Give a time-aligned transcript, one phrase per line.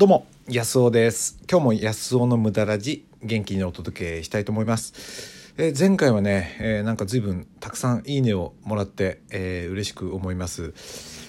[0.00, 1.38] どうも安尾です。
[1.46, 10.72] 今日も安尾の無駄ラジ元気にお届けしたいと思います、えー前回はね、えーなんか随分たくさんいいねをもらって、えー嬉しく思います。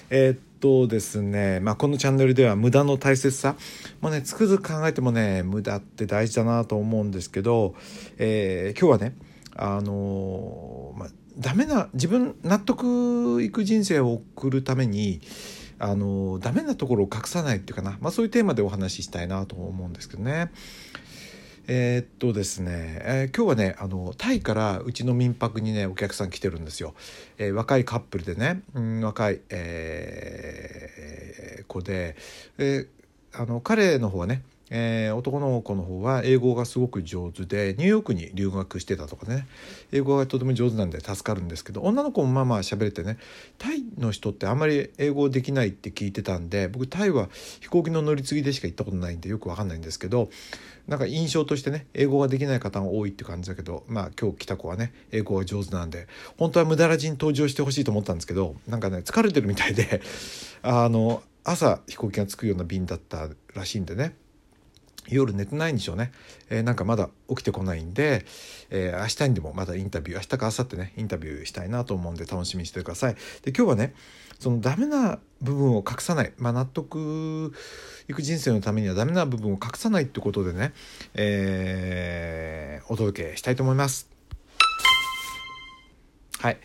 [0.08, 3.56] えーっとですね、まあ、このチャンネルでは無駄の大切さ。
[4.00, 7.74] もうねつくづく考えてもね無駄って大事だなと思うんですけど、
[8.16, 9.14] えー今日はね
[9.54, 11.08] あのーまあ
[11.38, 15.20] ダメな自分納得いく人生を送るために
[15.84, 20.52] あのダメなところを隠さないっていうかな、まあ、そういうテーマでお話ししたいなと思うんですけどね。
[21.66, 26.94] えーっとですね、えー今日はねあのタイからうちの民泊にねお客さん来てるんですよ。
[27.36, 32.14] えー若いカップルでね、うん、若い、えー子で、
[32.58, 34.42] えーあの彼の方はね
[34.74, 39.46] えー男の子の方は英語がすごく上手でニューヨークに留学してたとかね。
[39.92, 43.18] 英語がとても上手なんで助かるんですけど女の子もまあまあ喋れてね
[43.58, 47.28] タイの人ってあんまり英語できないって聞いてたんで僕タイは
[47.60, 50.30] 飛行機の乗り継ぎでしか行ったことないんでよくわかんないんですけど
[50.88, 60.00] なんか印象としてね英語ができない方が多いって感じだけどまあ今日来た子はね英語が上手なんで本当は無駄らじに登場してほしいと思ったんですけどなんかね疲れてるみたいで
[60.62, 64.21] あの朝飛行機が着くような便だったらしいんでね。
[65.08, 66.12] 夜寝てないんでしょうね、
[66.48, 68.24] えーなんかまだ起きてこないんで、
[68.70, 73.14] えー明日にでもまだインタビュー明日か明後日ねインタビューしたいなと思うんで楽しみにしてください。
[73.42, 73.94] で今日はね
[74.38, 77.52] そのダメな部分を隠さない、まあ、納得
[78.08, 80.72] いく人生のためにはダメな部分を隠さないってことでね、
[81.14, 84.10] えーお届けしたいと思います。
[86.40, 86.58] はい。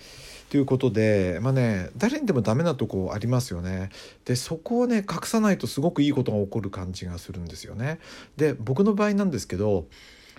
[0.50, 3.90] ということでまあね誰にでもダメなとこありますよね。
[4.26, 8.00] でそこをね隠さないとすごくいいことが起こる感じがするんですよね。
[8.38, 9.88] で僕の場合なんですけど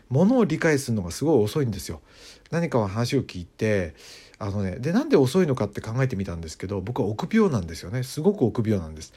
[0.08, 2.00] ものを理解するのがすごい遅いんですよ。
[2.50, 3.94] 何かは話を聞いて
[4.38, 8.02] あのねでなんで遅いのかって考えてみたんですけど僕は臆病なんですよね。
[8.02, 9.12] すごく臆病なんです。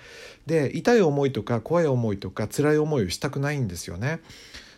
[0.46, 4.20] で痛い思いとか怖い思いとか辛い思いをしたくないんですよね。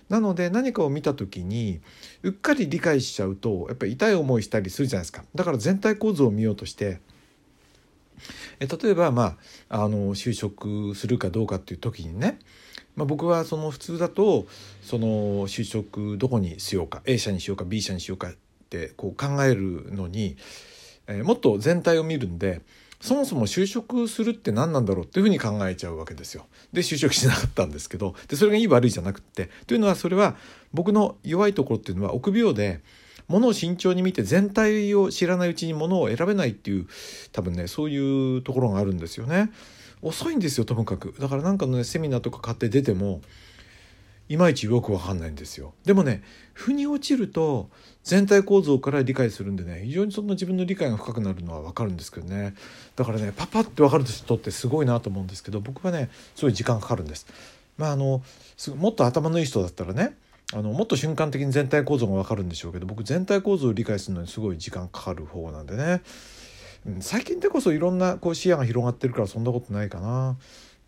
[0.09, 1.79] なので何かを見た時に
[2.21, 5.23] うっかり理解しちゃうとやっぱり痛い思いしたりするじゃないですか。
[5.35, 7.00] だから全体構造を見ようとして
[8.59, 9.38] え例えばま
[9.69, 12.39] ああの就職するかどうかっていう時にね、
[12.95, 14.45] まあ、僕はその普通だと
[14.81, 18.33] その就職どこにしようか A 社にしようか B 社にしようかっ
[18.69, 20.35] てこう考えるのに、
[21.05, 22.61] えもっと全体を見るんで
[23.03, 26.46] そもそも就職するって何なんだろうっていうふうに考えちゃうわけですよ。
[26.72, 30.38] で就職しなかったんですけどでそれがいい悪いじゃなくってというのはそれは
[30.74, 32.81] 僕の弱いところっていうのは臆病で
[33.28, 36.88] 物を慎重に見て全体を知らないうちに物を選べないっていう
[37.34, 39.52] 多分ねそういうところがあるんですよね。
[40.02, 43.22] 遅いんですよともかくだからなんかのねセミナーとか買って出ても
[44.33, 45.75] いまいちよくわかんないんですよ。
[45.85, 46.23] でもね
[46.53, 47.69] 腑に落ちると
[48.03, 52.55] 全体構造から理解するんでね非常にそんな自分の理解が深くなるのはわかるんですけどね。
[52.95, 57.27] だからねパパってわかる人ってすごいなと思うんですけど僕はねすごい時間かかるんです。
[57.77, 58.23] まああの
[58.75, 60.17] もっと頭のいい人だったらね
[60.51, 66.01] あのもっと瞬間的に全体構造がわかるんでしょうけど僕全体構造を理解するのにすごい時間かかる方なんでね。
[66.88, 70.38] うん最近でこそいろんなこう視野が広がってるからそんなことないかな。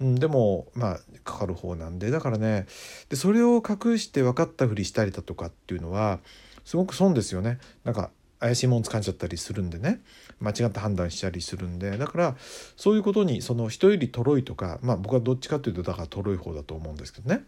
[0.02, 2.66] うん、でもまあかかる方なんでだからね
[3.10, 6.20] でそれを隠して分かったふりしたりだとかっていうのは
[6.66, 7.60] すごく損ですよね。
[7.84, 10.02] なんか怪しいもん掴んじゃったりするんでね。
[10.40, 11.98] 間違った判断したりするんで。
[11.98, 12.36] だから
[12.76, 17.44] そういうことにその人よりとろいとかまあ僕はどっちかというとだからとろい方だと思うんですけどね。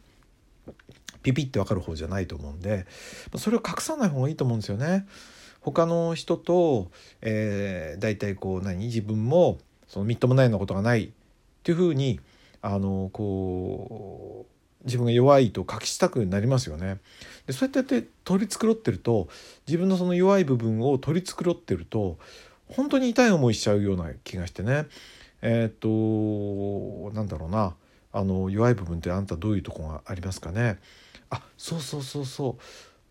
[1.23, 2.85] ピピって分かる方じゃないと思うんで。
[3.35, 5.05] それを隠さない方がいいと思うんですよね。
[5.59, 6.89] 他の人と、
[7.21, 8.85] えー、大体こう何？
[8.85, 9.57] 自分も
[9.87, 11.09] そのみっともないようなことがないっ
[11.63, 12.21] ていうふうに
[12.67, 14.45] あのこ
[14.81, 16.99] う自分が弱いと隠したくなりますよね。
[17.45, 19.29] でそうやってやって取り繕ってると
[19.67, 22.17] 自分のその弱い部分を取り繕ってると
[22.67, 24.87] 本当に痛い思いしちゃうような気がしてね。
[25.41, 27.75] えーっとなんだろうな。
[28.11, 30.79] あの弱い部分ってあんたどういうとこがありますかね。
[31.29, 32.57] あそうそうそうそ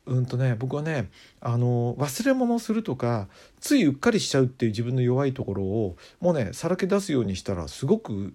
[0.06, 0.14] う。
[0.14, 3.28] うんとね僕はねあの忘れ物をするとか
[3.60, 8.34] ついうっかりしちゃうっていう自分の弱いところをもうねさらけ出すようにしたらすごく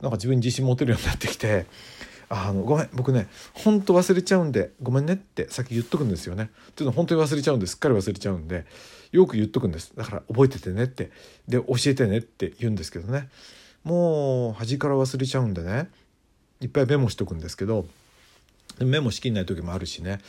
[0.00, 1.66] なんか自分に自信持てるようになってきて
[2.28, 6.50] あのごめん僕ねほんと忘れちゃうんでごめんねって先言っとくんですよね。
[6.70, 8.66] っていうのは本当に忘れちゃうんですっかり忘れちゃうんで
[9.10, 9.92] よく言っとくんです。
[9.96, 11.10] だから覚えててねって
[11.48, 13.28] で教えてねって言うんですけどね。
[13.82, 15.90] もう端から忘れちゃうんでね
[16.60, 17.86] いっぱいメモしとくんですけど
[18.78, 20.20] メモしきんない時もあるしね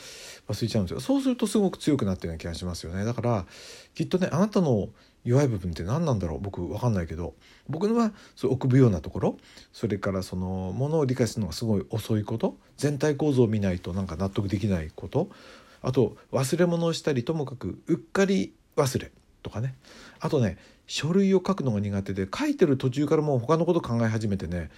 [0.48, 1.00] 忘れちゃうんですよ。
[1.00, 3.04] そうするとすごく強くなってるような気がしますよね。
[3.04, 3.46] だから
[3.94, 4.88] きっとねあなたの
[5.24, 6.40] 弱い部分って何なんだろう？
[6.40, 7.34] 僕分かんないけど。
[7.68, 9.38] 僕のはそう臆病なところ。
[9.72, 12.56] それからそのものを理解するのがすごい遅いこと。
[12.76, 15.30] 全体構造を見ないとなんか納得できないこと。
[15.80, 19.74] あと忘れ物をしたりともかくうっかり忘れとかね。
[20.20, 24.70] あとね書類を書くのが苦手で書いてる途中からもう他のこと考え始めてね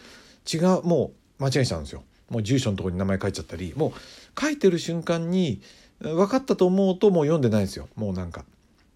[0.52, 2.02] 違うもう間違えちゃうんですよ。
[2.28, 5.60] もう住所のところに名前書いちゃったりもう書いてる瞬間に
[6.00, 7.88] 分かったと思うともう読んでないんですよ。
[7.96, 8.44] もうなんか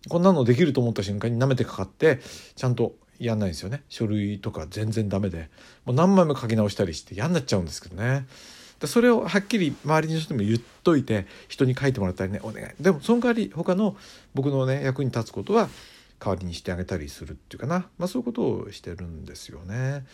[0.08, 2.20] こんなのできると思った瞬間に舐めてかかって
[2.54, 3.82] ちゃんとやんないんですよね。
[3.88, 5.50] 書類とか全然ダメで。
[5.84, 8.26] もう何枚も書き直したりして嫌になっちゃうんですけどね。
[8.80, 12.66] でそれをはっきり周りの人にも言っといて人に書いてもらったりねお願い。
[12.80, 13.96] でもその代わり他の
[14.34, 15.68] 僕のね役に立つことは
[16.20, 20.04] 代わりにしてあげたりするっていうかな、まあ、そういうことをしてるんですよね。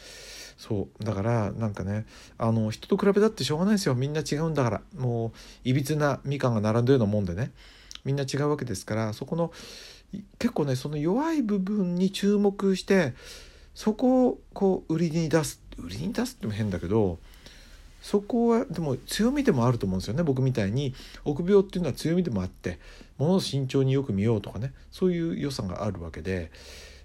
[0.56, 1.04] そう。
[1.04, 2.06] だからなんかね
[2.38, 3.94] あの人と比べたってしょうがないですよ。
[3.94, 4.82] みんな違うんだから。
[4.96, 7.50] もういびつなみかんが並んでるようなもんでね。
[8.04, 9.52] みんな違うわけですからそこの
[10.38, 13.14] 結構ねその弱い部分に注目して
[13.74, 17.18] そこをこう売りに出す売りに出すっても変だけど
[18.00, 20.94] そこはでも強みでもあると思うんですよね僕みたいに。
[21.24, 22.78] 臆病っていうのは強みでもあって
[23.16, 26.52] 物を慎重によく見ようとかねそういう良さがあるわけで、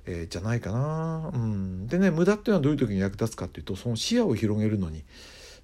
[0.06, 1.32] えー、じゃないかな。
[1.34, 5.04] うん、でね無駄っていうのはどういう時に役立つかっていうとその視野を広げるのに。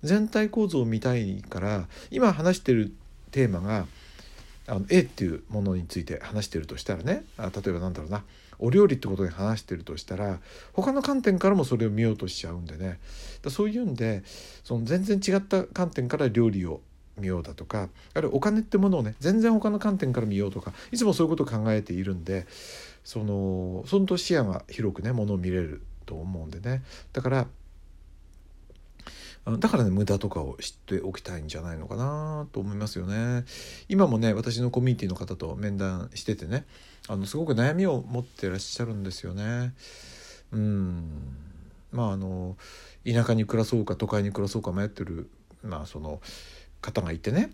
[0.03, 2.93] 全体構造を見たいから今話してる
[3.31, 3.87] テーマが
[4.67, 8.23] あの A っていうものについて話してるとしたらねあ例えばなんだろうな
[8.57, 10.39] お料理ってことで話してるとしたら
[10.73, 12.99] 他の観点からもそれを見ようとしちゃうんでね。
[13.41, 14.23] だそういうんで
[14.63, 16.81] その全然違った観点から料理を
[17.17, 22.45] 見ようだとかあるいはお金ってものをね全然他の観点から見ようとかいつもそういうことを考えているんで
[23.03, 26.83] そのそのと視野が広くねものを見れると思うんでね。
[27.13, 27.47] だから
[29.45, 33.45] だからね無駄とかを知っておきたいんじゃないのかなと思いますよね。
[33.89, 36.65] 今もね私のコミュニティの方と面談しててね
[37.07, 39.73] あのすごく悩みを持ってらっしゃるんですよね。
[40.51, 41.09] うん
[41.91, 42.57] まああの
[43.05, 45.29] 田舎に暮らそうか都会に暮らそうか迷ってる
[45.63, 46.21] まあその
[46.81, 47.51] 方がいてね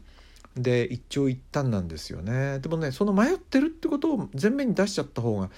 [0.56, 5.50] で一長一短なんですよねでもねその迷ってるってことを前面に出しちゃった方が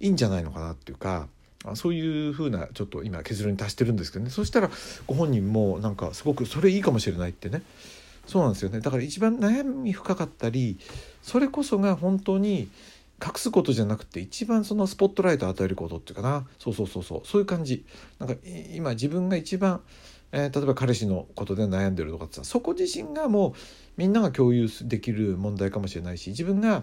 [0.00, 1.28] いいんじゃないのかなっていうか
[1.74, 4.30] そういうふうなちょっと今結論に達してるんですけどね。
[4.30, 4.70] そしたら
[5.06, 7.62] ご本人もなんかすごくそれいいかもしれないってね。
[8.26, 8.80] そうなんですよね。
[8.80, 10.78] だから一番悩み深かったり
[11.22, 12.68] それこそが本当に
[13.24, 16.46] 隠すことじゃなくて一番そのスポットライトを与えることっていうかな。
[16.58, 17.22] そうそうそうそう。
[17.26, 17.84] そういう感じ。
[18.18, 18.34] なんか
[18.74, 19.80] 今自分が一番
[20.36, 23.52] えー、例えば彼氏のことで悩んでるとかってさそこ自身がもう
[23.96, 26.82] みんなが共有できる問題かもしれないし自分が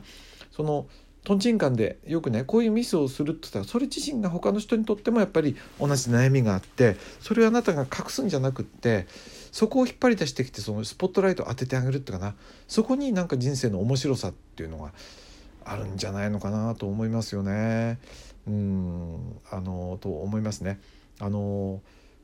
[0.51, 0.87] その
[1.23, 9.05] とんちんカンでよくねこういうミスをするって言ったらそれ自身が他の人にとってもやっぱり同じ悩みがあってそれをあなたが隠すんじゃなくって
[9.51, 12.35] そこを引っ張り出してきてそのスポットライトを当ててあげるっていうかな
[12.67, 14.93] そこになんか人生の面白さっていうのが
[15.63, 17.99] あるんじゃないのかなと思いますよね。
[18.47, 20.79] うんあのと思いますね。
[21.19, 21.81] あの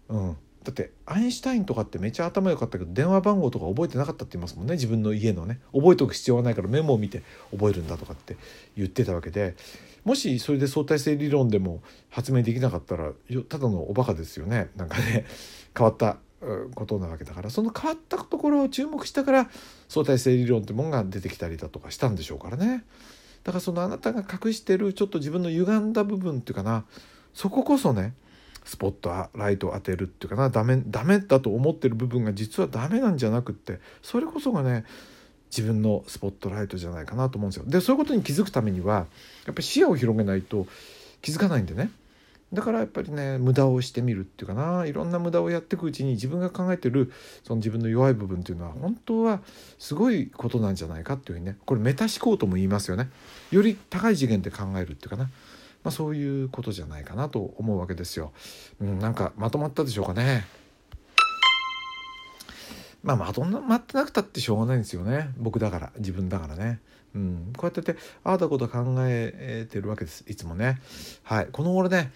[0.10, 5.62] うんだってアインシュタインとかってめっちゃ頭良かったけど電話番号とか覚えてなかったって言いますもんね自分の家のね。
[5.74, 8.36] 覚えておく必要はないからメモを見て覚えるんだとかって
[8.75, 9.56] 言ってたわけで。
[10.04, 13.14] もしそれで相対性理論でも発明できなかったら
[13.48, 14.69] ただのおバカですよね。
[14.75, 15.25] なんかね
[15.74, 16.18] 変わった
[16.75, 17.50] ことなわけだから。
[17.50, 19.50] その変わったところを注目したから
[19.88, 22.84] 相対性理論ってものが出てきたりだとかしたんでしょうからね。
[23.46, 26.84] だからそのあなたが隠してるちょっと自分の歪んだ部分っていうかな。
[27.34, 28.14] そここそね
[28.68, 34.84] スポットライトを当てるっていうかなダメダメだと思ってる部分が実はダメなんじゃなくってそれこそがね
[35.50, 37.66] 自分のスポットライトじゃないかなと思うんですよ。
[37.66, 39.08] でそういうことに気づくためには
[39.46, 40.68] やっぱり視野を広げないと
[41.22, 41.90] 気づかないんでね。
[42.52, 47.12] だからやっぱりね無駄をしてみるっていうかないろんな無駄をやっていくうちに自分が考えてる
[47.44, 49.42] その自分の弱い部分っていうのは本当は
[49.80, 53.09] すごいことなんじゃないかっていうふうにねこれメタ思考とも言いますよね。
[53.52, 55.30] より高い次元で考えるっていうかな。
[55.84, 58.34] まあ、そういうことじゃないかなと思うわけですよ。
[58.81, 60.46] うん、なんかまとまったでしょうかね。
[63.04, 66.80] まあまとまってなくたってしょうがないんですよね僕だから自分だからね。
[67.16, 70.81] うん、こうやっててああだこと考えてるわけですいつもね。
[71.24, 72.12] はいこの頃ね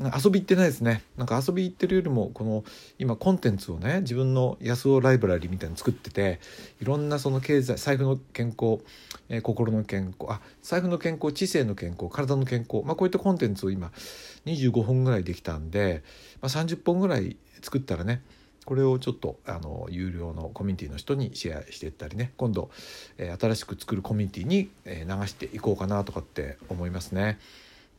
[0.00, 2.64] 遊び行ってないですねなんか遊び行ってるよりもこの
[2.98, 6.40] 今コンテンツをね自分の安尾ライブラリーみたいに作ってて
[6.80, 8.82] いろんなその経済財布の健康、
[9.28, 13.92] えー、心の健康あ財布の健康知性の健康体の健康、まあ、こういったコンテンツを今
[14.46, 16.02] 25本ぐらいできたんで、
[16.40, 18.22] まあ、30本ぐらい作ったらね
[18.64, 22.70] これをちょっとあの有料のコミュニティの人にシェアしていったりね今度、
[23.18, 27.38] えー、新しく作るコミュニティに、えー、流していこうかなとかって思いますね。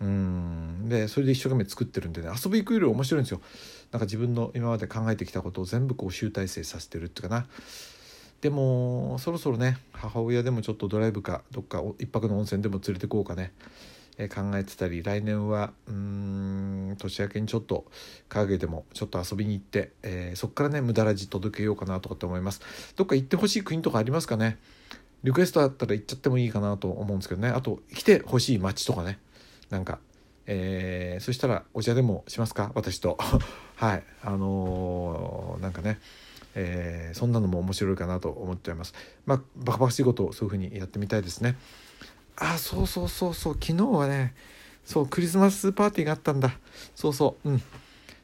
[0.02, 0.90] うん。
[0.90, 3.42] でそれで一生懸命作ってるんでね遊び行くより面白いんですよ。
[3.92, 7.46] なんか自分の今まで考えてきたことを全部こう集大成させてるっていうかな。
[8.42, 13.54] でもそろそろね母親でもちょっとドライブかどっか一泊の温泉でも連れてこうかね、
[14.18, 17.86] え考えてたり来年はうん年明けにちょっと
[18.30, 22.62] 影でもちょっと遊びに行って、えー、そっからね無駄らじ届けようかなとかって思います。
[22.96, 24.58] どっか行ってほしい国とかありますかね？
[25.24, 27.50] リクエストだったら行っちゃってもいいかなと思うんですけどね。
[27.50, 29.20] あと来てほしい街とかね。
[29.72, 30.00] なんか、
[30.46, 32.72] えー、そしたらお茶でもしますか？
[32.76, 33.18] 私と。
[33.76, 34.04] はい。
[34.24, 36.00] あのー、なんかね
[36.54, 38.94] えー、そんなのも面白いかなと思っちゃいます。
[39.26, 41.56] まあバカバカしいことをそういうふうにやってみたいですね。
[42.36, 43.54] あそうそうそうそう。
[43.54, 44.36] 昨日はね
[44.84, 46.58] そうクリスマスパーティーがあったんだ。
[46.94, 47.50] そうそう。
[47.50, 47.62] うん。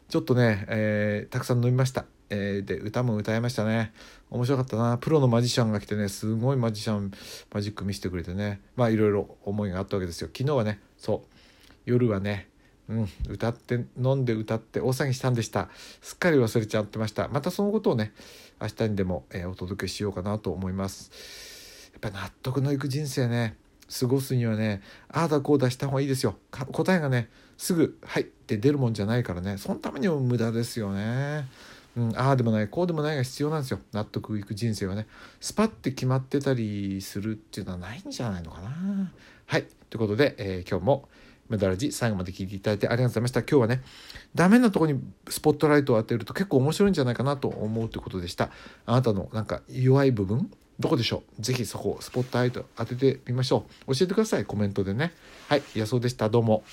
[0.10, 2.06] ちょっとね、えー、たくさん飲みました。
[2.30, 3.94] えー、で歌も歌いましたね。
[4.30, 4.98] 面白かったな。
[4.98, 7.12] プロのマジシャンが来てねすごいマジシャン
[7.54, 8.60] マジック見せてくれてね。
[8.76, 10.30] まあいろいろ思いがあったわけですよ。
[10.36, 11.37] 昨日はねそう。
[11.88, 12.50] 夜はね
[12.90, 15.70] うん歌って飲んで歌って大騒ぎしたんでした。
[16.02, 17.28] すっかり忘れちゃってました。
[17.30, 18.14] またそのことをね
[18.62, 21.92] 明日にでも、えー、お届けしようかなと思います。
[21.94, 23.58] やっぱ納得のいく人生ね
[24.00, 26.36] 過ごすにはねああだこうだした方がいいですよ。
[26.52, 29.58] 答えがねすぐ「はい」って出るもんじゃないからね。
[29.58, 31.48] そのためにも無駄ですよね。
[31.96, 33.80] うん、ああでもないこうでもないが必要なんですよ。
[33.92, 35.08] 納得いく人生はね。
[35.40, 39.12] スパッて決まってたりするっていうのはないんじゃないのかな。
[39.48, 39.66] はい。
[39.90, 41.10] ということで、えー、今日も
[41.50, 43.40] メダラジ最後まで聞いていただいてありがとうございました。
[43.42, 43.82] 今日はね
[44.36, 45.00] ダメなとこに
[45.30, 48.50] スポットライトを当てると結構面白いんじゃないかなと思うということでした。
[48.86, 51.42] あなたのなんか弱い部分どこでしょう？
[51.42, 53.96] ぜひそこをスポットライト当ててみましょう。
[53.96, 55.14] 教えてくださいコメントでね。
[55.48, 56.30] はい野草でした。
[56.30, 56.64] どうも。